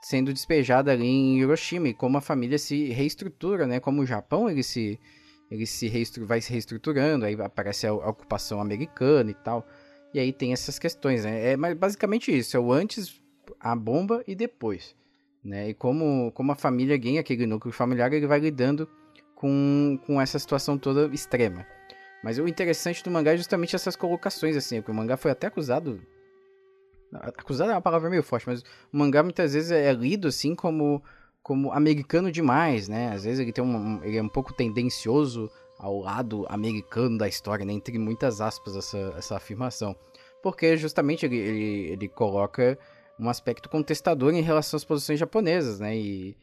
sendo 0.00 0.32
despejada 0.32 0.92
ali 0.92 1.06
em 1.06 1.38
Hiroshima 1.38 1.88
e 1.88 1.94
como 1.94 2.18
a 2.18 2.20
família 2.20 2.58
se 2.58 2.88
reestrutura, 2.90 3.66
né? 3.66 3.80
Como 3.80 4.02
o 4.02 4.06
Japão 4.06 4.48
ele 4.48 4.62
se 4.62 4.98
ele 5.50 5.66
se 5.66 5.88
vai 6.20 6.42
se 6.42 6.52
reestruturando, 6.52 7.24
aí 7.24 7.34
aparece 7.40 7.86
a, 7.86 7.90
a, 7.90 8.10
ocupação 8.10 8.60
americana 8.60 9.30
e 9.30 9.34
tal. 9.34 9.66
E 10.12 10.20
aí 10.20 10.32
tem 10.32 10.52
essas 10.52 10.78
questões, 10.78 11.24
né? 11.24 11.52
É 11.52 11.56
mas 11.56 11.74
basicamente 11.76 12.36
isso, 12.36 12.56
é 12.56 12.60
o 12.60 12.70
antes, 12.70 13.20
a 13.58 13.74
bomba 13.74 14.22
e 14.26 14.34
depois. 14.34 14.94
Né? 15.42 15.70
E 15.70 15.74
como, 15.74 16.30
como 16.32 16.52
a 16.52 16.56
família 16.56 16.96
ganha 16.98 17.20
aquele 17.20 17.46
núcleo 17.46 17.72
familiar, 17.72 18.12
ele 18.12 18.26
vai 18.26 18.40
lidando 18.40 18.88
com, 19.34 19.98
com 20.04 20.20
essa 20.20 20.38
situação 20.38 20.76
toda 20.76 21.06
extrema. 21.14 21.66
Mas 22.22 22.38
o 22.38 22.48
interessante 22.48 23.02
do 23.02 23.10
mangá 23.10 23.32
é 23.32 23.36
justamente 23.36 23.76
essas 23.76 23.96
colocações, 23.96 24.56
assim, 24.56 24.80
porque 24.80 24.90
o 24.90 24.94
mangá 24.94 25.16
foi 25.16 25.30
até 25.30 25.46
acusado. 25.46 26.00
Acusado 27.12 27.70
é 27.70 27.74
uma 27.74 27.80
palavra 27.80 28.10
meio 28.10 28.22
forte, 28.22 28.46
mas 28.46 28.62
o 28.92 28.96
mangá 28.96 29.22
muitas 29.22 29.54
vezes 29.54 29.70
é 29.70 29.92
lido 29.92 30.28
assim 30.28 30.54
como, 30.54 31.02
como 31.42 31.72
americano 31.72 32.30
demais, 32.30 32.88
né? 32.88 33.12
Às 33.12 33.24
vezes 33.24 33.40
ele 33.40 33.52
tem 33.52 33.64
um, 33.64 34.02
ele 34.04 34.18
é 34.18 34.22
um 34.22 34.28
pouco 34.28 34.52
tendencioso 34.52 35.50
ao 35.78 36.00
lado 36.00 36.44
americano 36.48 37.16
da 37.16 37.28
história, 37.28 37.64
né? 37.64 37.72
Entre 37.72 37.96
muitas 37.98 38.40
aspas, 38.40 38.76
essa, 38.76 39.14
essa 39.16 39.36
afirmação. 39.36 39.96
Porque 40.42 40.76
justamente 40.76 41.24
ele, 41.24 41.36
ele, 41.36 41.92
ele 41.92 42.08
coloca 42.08 42.78
um 43.18 43.28
aspecto 43.28 43.68
contestador 43.68 44.32
em 44.32 44.42
relação 44.42 44.76
às 44.76 44.84
posições 44.84 45.18
japonesas, 45.18 45.80
né? 45.80 45.96
E 45.96 46.36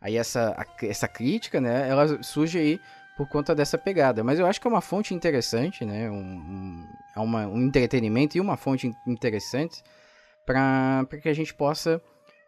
aí 0.00 0.16
essa, 0.16 0.54
essa 0.82 1.08
crítica, 1.08 1.60
né? 1.60 1.88
Ela 1.88 2.22
surge 2.22 2.58
aí 2.58 2.80
por 3.16 3.28
conta 3.28 3.54
dessa 3.54 3.78
pegada. 3.78 4.24
Mas 4.24 4.38
eu 4.38 4.46
acho 4.46 4.60
que 4.60 4.66
é 4.66 4.70
uma 4.70 4.80
fonte 4.80 5.14
interessante, 5.14 5.84
né? 5.84 6.10
Um, 6.10 6.16
um, 6.16 6.88
é 7.16 7.20
uma, 7.20 7.46
um 7.46 7.62
entretenimento 7.62 8.36
e 8.36 8.40
uma 8.40 8.56
fonte 8.56 8.92
interessante 9.06 9.82
para 10.44 11.06
que 11.22 11.28
a 11.28 11.34
gente 11.34 11.54
possa 11.54 12.00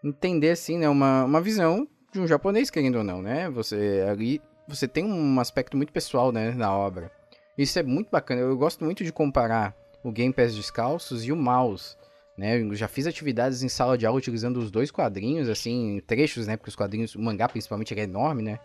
entender, 0.05 0.51
assim, 0.51 0.79
né? 0.79 0.89
Uma, 0.89 1.25
uma 1.25 1.41
visão 1.41 1.87
de 2.13 2.21
um 2.21 2.27
japonês, 2.27 2.71
querendo 2.71 2.99
ou 2.99 3.05
não, 3.05 3.23
né? 3.23 3.49
Você 3.51 4.05
ali 4.09 4.41
você 4.69 4.89
tem 4.89 5.05
um 5.05 5.39
aspecto 5.39 5.77
muito 5.77 5.93
pessoal, 5.93 6.33
né, 6.33 6.51
na 6.51 6.77
obra. 6.77 7.11
Isso 7.57 7.79
é 7.79 7.83
muito 7.83 8.11
bacana. 8.11 8.41
Eu 8.41 8.57
gosto 8.57 8.85
muito 8.85 9.05
de 9.05 9.13
comparar 9.13 9.75
o 10.03 10.11
Game 10.11 10.33
Pass 10.33 10.55
Descalços 10.55 11.25
e 11.25 11.33
o 11.33 11.37
Mouse. 11.37 11.97
Né? 12.37 12.61
Eu 12.61 12.75
já 12.75 12.89
fiz 12.89 13.07
atividades 13.07 13.63
em 13.63 13.69
sala 13.69 13.97
de 13.97 14.05
aula 14.05 14.19
utilizando 14.19 14.59
os 14.59 14.71
dois 14.71 14.91
quadrinhos, 14.91 15.49
assim, 15.49 16.03
trechos, 16.07 16.47
né? 16.47 16.57
Porque 16.57 16.69
os 16.69 16.77
quadrinhos, 16.77 17.15
o 17.15 17.23
mangá 17.23 17.49
principalmente, 17.49 17.99
é 17.99 18.03
enorme, 18.03 18.43
né? 18.43 18.59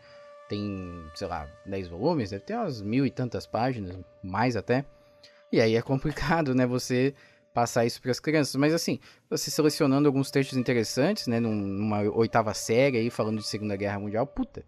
Tem, 0.52 1.06
sei 1.16 1.28
lá, 1.28 1.48
10 1.66 1.88
volumes, 1.88 2.32
deve 2.32 2.44
ter 2.44 2.58
umas 2.58 2.82
mil 2.82 3.06
e 3.06 3.10
tantas 3.10 3.48
páginas, 3.48 3.98
mais 4.22 4.58
até. 4.58 4.84
E 5.50 5.62
aí 5.62 5.78
é 5.78 5.82
complicado, 5.82 6.54
né? 6.54 6.66
Você 6.66 7.16
passar 7.54 7.86
isso 7.86 8.02
para 8.02 8.12
as 8.12 8.20
crianças. 8.20 8.58
Mas 8.58 8.74
assim, 8.74 9.00
você 9.30 9.50
selecionando 9.50 10.10
alguns 10.10 10.30
trechos 10.30 10.58
interessantes, 10.58 11.26
né? 11.28 11.40
Numa 11.40 12.02
oitava 12.02 12.54
série 12.54 12.98
aí, 12.98 13.10
falando 13.10 13.38
de 13.38 13.48
Segunda 13.48 13.78
Guerra 13.78 13.98
Mundial, 13.98 14.28
puta, 14.28 14.66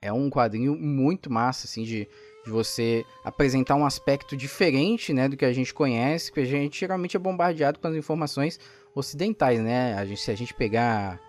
é 0.00 0.10
um 0.10 0.30
quadrinho 0.30 0.74
muito 0.74 1.30
massa, 1.30 1.66
assim, 1.66 1.82
de, 1.82 2.08
de 2.42 2.50
você 2.50 3.04
apresentar 3.22 3.74
um 3.74 3.84
aspecto 3.84 4.34
diferente, 4.34 5.12
né, 5.12 5.28
do 5.28 5.36
que 5.36 5.44
a 5.44 5.52
gente 5.52 5.74
conhece, 5.74 6.30
porque 6.30 6.40
a 6.40 6.46
gente 6.46 6.80
geralmente 6.80 7.14
é 7.14 7.20
bombardeado 7.20 7.78
com 7.78 7.88
as 7.88 7.94
informações 7.94 8.58
ocidentais, 8.94 9.60
né? 9.60 9.92
A 9.98 10.06
gente, 10.06 10.22
se 10.22 10.30
a 10.30 10.34
gente 10.34 10.54
pegar 10.54 11.20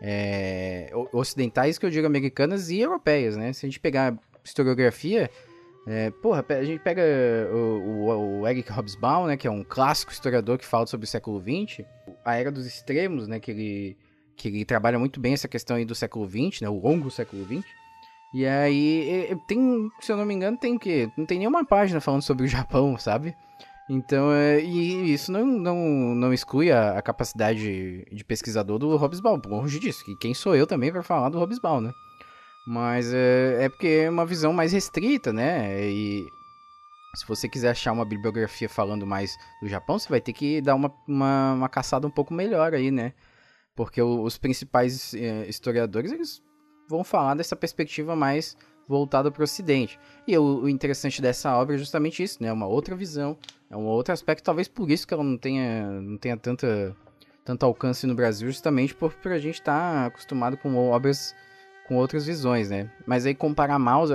é, 0.00 0.90
ocidentais, 1.12 1.78
que 1.78 1.86
eu 1.86 1.90
digo 1.90 2.06
americanas 2.06 2.70
e 2.70 2.80
europeias, 2.80 3.36
né? 3.36 3.52
Se 3.52 3.64
a 3.64 3.68
gente 3.68 3.80
pegar 3.80 4.18
historiografia, 4.44 5.30
é, 5.86 6.10
porra, 6.10 6.44
a 6.48 6.64
gente 6.64 6.80
pega 6.80 7.02
o, 7.52 7.56
o, 7.56 8.40
o, 8.40 8.48
Eric 8.48 8.70
Hobsbawm, 8.72 9.26
né, 9.26 9.36
que 9.36 9.46
é 9.46 9.50
um 9.50 9.62
clássico 9.62 10.10
historiador 10.10 10.58
que 10.58 10.66
fala 10.66 10.84
sobre 10.86 11.04
o 11.04 11.08
século 11.08 11.40
XX, 11.40 11.84
a 12.24 12.34
era 12.34 12.50
dos 12.50 12.66
extremos, 12.66 13.28
né, 13.28 13.38
que 13.38 13.52
ele, 13.52 13.96
que 14.36 14.48
ele 14.48 14.64
trabalha 14.64 14.98
muito 14.98 15.20
bem 15.20 15.32
essa 15.32 15.46
questão 15.46 15.76
aí 15.76 15.84
do 15.84 15.94
século 15.94 16.28
XX, 16.28 16.62
né, 16.62 16.68
o 16.68 16.80
longo 16.80 17.08
século 17.08 17.44
XX. 17.44 17.64
E 18.34 18.44
aí, 18.44 19.38
tem, 19.46 19.88
se 20.00 20.10
eu 20.10 20.16
não 20.16 20.26
me 20.26 20.34
engano, 20.34 20.58
tem 20.58 20.74
o 20.74 20.78
quê? 20.78 21.08
Não 21.16 21.24
tem 21.24 21.38
nenhuma 21.38 21.64
página 21.64 22.00
falando 22.00 22.22
sobre 22.22 22.44
o 22.44 22.48
Japão, 22.48 22.98
sabe? 22.98 23.34
Então, 23.88 24.32
é, 24.32 24.60
e 24.60 25.12
isso 25.12 25.30
não, 25.30 25.46
não, 25.46 25.76
não 26.14 26.32
exclui 26.34 26.72
a, 26.72 26.98
a 26.98 27.02
capacidade 27.02 28.04
de 28.10 28.24
pesquisador 28.24 28.78
do 28.78 28.96
Hobbesbaum, 28.96 29.40
longe 29.46 29.78
disso, 29.78 30.04
que 30.04 30.16
quem 30.16 30.34
sou 30.34 30.56
eu 30.56 30.66
também 30.66 30.90
para 30.90 31.04
falar 31.04 31.28
do 31.28 31.38
Hobbesbaum, 31.38 31.80
né? 31.80 31.92
Mas 32.66 33.14
é, 33.14 33.64
é 33.64 33.68
porque 33.68 33.86
é 34.04 34.10
uma 34.10 34.26
visão 34.26 34.52
mais 34.52 34.72
restrita, 34.72 35.32
né? 35.32 35.88
E 35.88 36.26
se 37.14 37.24
você 37.26 37.48
quiser 37.48 37.70
achar 37.70 37.92
uma 37.92 38.04
bibliografia 38.04 38.68
falando 38.68 39.06
mais 39.06 39.38
do 39.62 39.68
Japão, 39.68 39.98
você 39.98 40.08
vai 40.08 40.20
ter 40.20 40.32
que 40.32 40.60
dar 40.60 40.74
uma, 40.74 40.92
uma, 41.06 41.52
uma 41.52 41.68
caçada 41.68 42.08
um 42.08 42.10
pouco 42.10 42.34
melhor 42.34 42.74
aí, 42.74 42.90
né? 42.90 43.12
Porque 43.76 44.02
os 44.02 44.36
principais 44.36 45.14
é, 45.14 45.46
historiadores, 45.48 46.10
eles 46.10 46.42
vão 46.88 47.04
falar 47.04 47.34
dessa 47.34 47.54
perspectiva 47.54 48.16
mais 48.16 48.56
voltada 48.88 49.30
para 49.30 49.40
o 49.40 49.44
Ocidente. 49.44 49.98
E 50.26 50.36
o, 50.36 50.62
o, 50.62 50.68
interessante 50.68 51.20
dessa 51.22 51.56
obra 51.56 51.74
é 51.74 51.78
justamente 51.78 52.22
isso, 52.22 52.42
né? 52.42 52.52
Uma 52.52 52.66
outra 52.66 52.94
visão, 52.94 53.36
é 53.70 53.76
um 53.76 53.84
outro 53.84 54.12
aspecto, 54.12 54.44
talvez 54.44 54.68
por 54.68 54.90
isso 54.90 55.06
que 55.06 55.14
ela 55.14 55.24
não 55.24 55.36
tenha, 55.36 56.00
não 56.00 56.16
tenha 56.16 56.36
tanta, 56.36 56.96
tanto 57.44 57.66
alcance 57.66 58.06
no 58.06 58.14
Brasil, 58.14 58.48
justamente 58.48 58.94
por, 58.94 59.12
por 59.14 59.32
a 59.32 59.38
gente 59.38 59.54
estar 59.60 59.72
tá 59.72 60.06
acostumado 60.06 60.56
com 60.56 60.76
obras 60.76 61.34
com 61.88 61.96
outras 61.96 62.26
visões, 62.26 62.68
né? 62.68 62.90
Mas 63.06 63.26
aí 63.26 63.34
comparar 63.34 63.78
Mouse, 63.78 64.12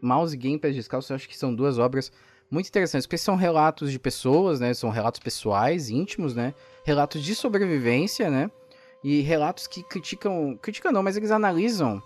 Mouse 0.00 0.34
e 0.34 0.38
Game 0.38 0.58
Pés 0.58 0.74
Descalços, 0.74 1.10
eu 1.10 1.16
acho 1.16 1.28
que 1.28 1.38
são 1.38 1.54
duas 1.54 1.78
obras 1.78 2.10
muito 2.50 2.68
interessantes, 2.68 3.06
porque 3.06 3.18
são 3.18 3.36
relatos 3.36 3.92
de 3.92 4.00
pessoas, 4.00 4.58
né? 4.58 4.74
São 4.74 4.90
relatos 4.90 5.20
pessoais, 5.20 5.90
íntimos, 5.90 6.34
né? 6.34 6.52
Relatos 6.84 7.22
de 7.22 7.34
sobrevivência, 7.36 8.28
né? 8.28 8.50
e 9.04 9.20
relatos 9.20 9.66
que 9.66 9.82
criticam, 9.82 10.58
criticam 10.62 10.90
não, 10.90 11.02
mas 11.02 11.14
eles 11.14 11.30
analisam 11.30 12.02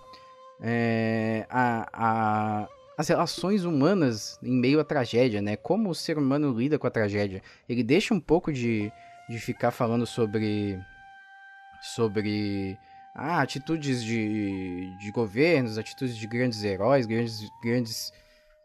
é, 0.59 1.47
a, 1.49 1.87
a, 1.93 2.67
as 2.99 3.07
relações 3.07 3.63
humanas 3.63 4.37
em 4.43 4.51
meio 4.51 4.77
à 4.77 4.83
tragédia, 4.83 5.41
né? 5.41 5.55
Como 5.55 5.89
o 5.89 5.95
ser 5.95 6.17
humano 6.17 6.51
lida 6.51 6.77
com 6.77 6.85
a 6.85 6.91
tragédia. 6.91 7.41
Ele 7.69 7.81
deixa 7.81 8.13
um 8.13 8.19
pouco 8.19 8.51
de, 8.51 8.91
de 9.29 9.39
ficar 9.39 9.71
falando 9.71 10.05
sobre 10.05 10.77
sobre 11.81 12.77
ah, 13.15 13.41
atitudes 13.41 14.03
de, 14.03 14.97
de 14.97 15.11
governos, 15.11 15.77
atitudes 15.77 16.17
de 16.17 16.27
grandes 16.27 16.61
heróis, 16.61 17.05
grandes, 17.05 17.39
grandes 17.63 18.11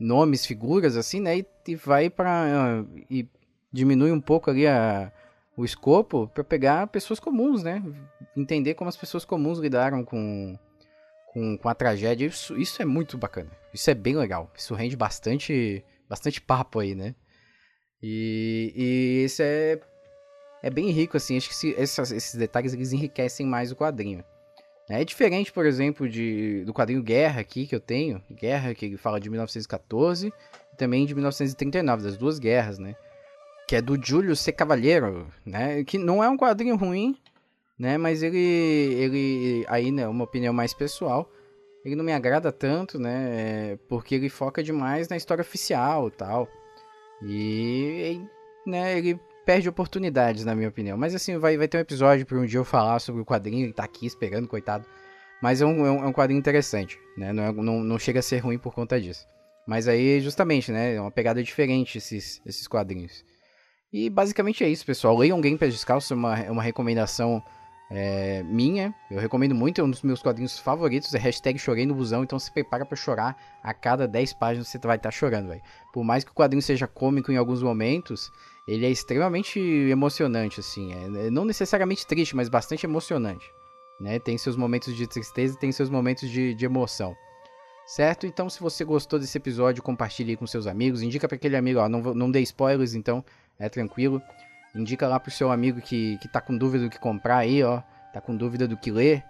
nomes, 0.00 0.44
figuras 0.44 0.96
assim, 0.96 1.20
né? 1.20 1.38
E, 1.38 1.46
e 1.68 1.76
vai 1.76 2.10
para 2.10 2.84
e 3.08 3.28
diminui 3.72 4.10
um 4.10 4.20
pouco 4.20 4.50
ali 4.50 4.66
a 4.66 5.12
o 5.56 5.64
escopo 5.64 6.26
para 6.26 6.42
pegar 6.42 6.88
pessoas 6.88 7.20
comuns, 7.20 7.62
né? 7.62 7.80
Entender 8.36 8.74
como 8.74 8.88
as 8.88 8.96
pessoas 8.96 9.24
comuns 9.24 9.60
lidaram 9.60 10.04
com, 10.04 10.58
com, 11.34 11.58
com 11.58 11.68
a 11.68 11.74
tragédia. 11.74 12.26
Isso, 12.26 12.56
isso 12.56 12.80
é 12.80 12.84
muito 12.86 13.18
bacana. 13.18 13.50
Isso 13.72 13.90
é 13.90 13.94
bem 13.94 14.16
legal. 14.16 14.50
Isso 14.56 14.74
rende 14.74 14.96
bastante, 14.96 15.84
bastante 16.08 16.40
papo 16.40 16.78
aí, 16.78 16.94
né? 16.94 17.14
E, 18.02 18.72
e 18.74 19.24
isso 19.24 19.42
é, 19.42 19.78
é 20.62 20.70
bem 20.70 20.90
rico, 20.90 21.16
assim. 21.18 21.36
Acho 21.36 21.48
que 21.50 21.54
se, 21.54 21.74
esses, 21.76 22.10
esses 22.10 22.34
detalhes 22.34 22.72
eles 22.72 22.92
enriquecem 22.92 23.44
mais 23.44 23.70
o 23.70 23.76
quadrinho. 23.76 24.24
É 24.88 25.04
diferente, 25.04 25.52
por 25.52 25.66
exemplo, 25.66 26.08
de, 26.08 26.62
do 26.64 26.72
quadrinho 26.72 27.02
Guerra 27.02 27.40
aqui 27.40 27.66
que 27.66 27.74
eu 27.74 27.80
tenho. 27.80 28.22
Guerra, 28.30 28.74
que 28.74 28.96
fala 28.96 29.20
de 29.20 29.28
1914 29.28 30.32
e 30.72 30.76
também 30.76 31.04
de 31.04 31.14
1939, 31.14 32.04
das 32.04 32.16
duas 32.16 32.38
guerras, 32.38 32.78
né? 32.78 32.94
que 33.66 33.76
é 33.76 33.82
do 33.82 33.98
Júlio 34.00 34.36
C. 34.36 34.52
Cavaliero, 34.52 35.26
né? 35.44 35.82
Que 35.84 35.98
não 35.98 36.22
é 36.22 36.28
um 36.28 36.36
quadrinho 36.36 36.76
ruim, 36.76 37.16
né? 37.78 37.98
Mas 37.98 38.22
ele, 38.22 38.38
ele 38.38 39.64
aí, 39.68 39.90
né, 39.90 40.06
uma 40.08 40.24
opinião 40.24 40.52
mais 40.52 40.72
pessoal, 40.72 41.30
ele 41.84 41.96
não 41.96 42.04
me 42.04 42.12
agrada 42.12 42.50
tanto, 42.50 42.98
né? 42.98 43.78
Porque 43.88 44.14
ele 44.14 44.28
foca 44.28 44.62
demais 44.62 45.08
na 45.08 45.16
história 45.16 45.42
oficial 45.42 46.10
tal. 46.10 46.48
E, 47.22 48.20
né, 48.66 48.98
ele 48.98 49.20
perde 49.44 49.68
oportunidades, 49.68 50.44
na 50.44 50.54
minha 50.54 50.68
opinião. 50.68 50.96
Mas 50.96 51.14
assim, 51.14 51.36
vai, 51.38 51.56
vai 51.56 51.68
ter 51.68 51.76
um 51.76 51.80
episódio 51.80 52.24
para 52.24 52.38
um 52.38 52.46
dia 52.46 52.58
eu 52.58 52.64
falar 52.64 52.98
sobre 52.98 53.20
o 53.20 53.24
quadrinho, 53.24 53.66
ele 53.66 53.72
tá 53.72 53.84
aqui 53.84 54.06
esperando, 54.06 54.48
coitado. 54.48 54.86
Mas 55.42 55.60
é 55.60 55.66
um, 55.66 55.84
é 55.84 55.90
um 55.90 56.08
é 56.08 56.12
quadrinho 56.12 56.38
interessante, 56.38 56.98
né? 57.18 57.32
Não, 57.32 57.42
é, 57.42 57.52
não, 57.52 57.80
não 57.80 57.98
chega 57.98 58.20
a 58.20 58.22
ser 58.22 58.38
ruim 58.38 58.58
por 58.58 58.74
conta 58.74 59.00
disso. 59.00 59.26
Mas 59.66 59.88
aí, 59.88 60.20
justamente, 60.20 60.72
né? 60.72 60.94
É 60.94 61.00
uma 61.00 61.10
pegada 61.10 61.42
diferente 61.42 61.98
esses, 61.98 62.40
esses 62.46 62.66
quadrinhos. 62.66 63.24
E 63.92 64.08
basicamente 64.08 64.64
é 64.64 64.68
isso, 64.68 64.86
pessoal. 64.86 65.16
Leiam 65.16 65.40
Game 65.40 65.58
Pass 65.58 65.72
Descalço, 65.72 66.14
é 66.14 66.16
uma, 66.16 66.38
é 66.38 66.50
uma 66.50 66.62
recomendação 66.62 67.42
é, 67.90 68.42
minha. 68.44 68.94
Eu 69.10 69.20
recomendo 69.20 69.54
muito, 69.54 69.80
é 69.80 69.84
um 69.84 69.90
dos 69.90 70.02
meus 70.02 70.22
quadrinhos 70.22 70.58
favoritos. 70.58 71.14
É 71.14 71.18
hashtag 71.18 71.58
chorei 71.58 71.86
no 71.86 71.94
busão, 71.94 72.24
então 72.24 72.38
se 72.38 72.50
prepara 72.50 72.84
para 72.84 72.96
chorar. 72.96 73.36
A 73.62 73.74
cada 73.74 74.08
10 74.08 74.32
páginas 74.34 74.68
você 74.68 74.78
vai 74.78 74.96
estar 74.96 75.08
tá 75.08 75.10
chorando, 75.10 75.48
velho. 75.48 75.62
Por 75.92 76.04
mais 76.04 76.24
que 76.24 76.30
o 76.30 76.34
quadrinho 76.34 76.62
seja 76.62 76.86
cômico 76.86 77.30
em 77.30 77.36
alguns 77.36 77.62
momentos, 77.62 78.32
ele 78.66 78.86
é 78.86 78.90
extremamente 78.90 79.58
emocionante, 79.60 80.60
assim. 80.60 80.92
É, 80.92 81.26
é 81.26 81.30
não 81.30 81.44
necessariamente 81.44 82.06
triste, 82.06 82.34
mas 82.34 82.48
bastante 82.48 82.86
emocionante. 82.86 83.50
Né? 84.00 84.18
Tem 84.18 84.36
seus 84.36 84.56
momentos 84.56 84.94
de 84.96 85.06
tristeza 85.06 85.54
e 85.54 85.58
tem 85.58 85.70
seus 85.70 85.90
momentos 85.90 86.28
de, 86.28 86.54
de 86.54 86.64
emoção. 86.64 87.14
Certo? 87.86 88.26
Então, 88.26 88.48
se 88.48 88.60
você 88.60 88.82
gostou 88.82 89.18
desse 89.18 89.36
episódio, 89.36 89.82
compartilhe 89.82 90.36
com 90.36 90.46
seus 90.46 90.66
amigos. 90.66 91.02
Indica 91.02 91.28
para 91.28 91.36
aquele 91.36 91.56
amigo, 91.56 91.78
ó, 91.78 91.88
não, 91.88 92.00
não 92.14 92.30
dê 92.30 92.40
spoilers, 92.40 92.94
então 92.94 93.22
é 93.58 93.68
tranquilo. 93.68 94.22
Indica 94.74 95.06
lá 95.06 95.20
pro 95.20 95.30
seu 95.30 95.52
amigo 95.52 95.80
que, 95.80 96.18
que 96.18 96.26
tá 96.26 96.40
com 96.40 96.56
dúvida 96.56 96.84
do 96.84 96.90
que 96.90 96.98
comprar 96.98 97.38
aí, 97.38 97.62
ó. 97.62 97.80
Tá 98.12 98.20
com 98.20 98.36
dúvida 98.36 98.66
do 98.66 98.76
que 98.76 98.90
ler. 98.90 99.24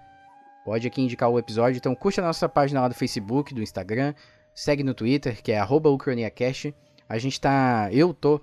Pode 0.64 0.86
aqui 0.86 1.02
indicar 1.02 1.28
o 1.28 1.38
episódio. 1.38 1.76
Então 1.76 1.94
curte 1.94 2.20
a 2.20 2.24
nossa 2.24 2.48
página 2.48 2.80
lá 2.80 2.88
do 2.88 2.94
Facebook, 2.94 3.54
do 3.54 3.62
Instagram. 3.62 4.14
Segue 4.54 4.82
no 4.82 4.94
Twitter, 4.94 5.42
que 5.42 5.52
é 5.52 5.58
arroba 5.58 5.90
A 7.08 7.18
gente 7.18 7.40
tá. 7.40 7.88
Eu 7.92 8.14
tô 8.14 8.40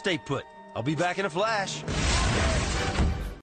Stay 0.05 0.19
put. 0.19 0.45
I'll 0.77 0.83
be 0.83 0.95
back 0.95 1.19
in 1.19 1.25
a 1.25 1.31
flash. 1.31 1.83